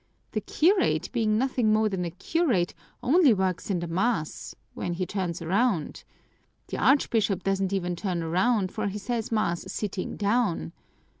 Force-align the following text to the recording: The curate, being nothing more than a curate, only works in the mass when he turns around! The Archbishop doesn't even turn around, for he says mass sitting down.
The 0.31 0.41
curate, 0.41 1.11
being 1.11 1.37
nothing 1.37 1.71
more 1.71 1.87
than 1.87 2.05
a 2.05 2.09
curate, 2.09 2.73
only 3.03 3.35
works 3.35 3.69
in 3.69 3.81
the 3.81 3.87
mass 3.87 4.55
when 4.73 4.93
he 4.93 5.05
turns 5.05 5.43
around! 5.43 6.05
The 6.69 6.77
Archbishop 6.77 7.43
doesn't 7.43 7.71
even 7.71 7.95
turn 7.95 8.23
around, 8.23 8.71
for 8.71 8.87
he 8.87 8.97
says 8.97 9.31
mass 9.31 9.71
sitting 9.71 10.17
down. 10.17 10.73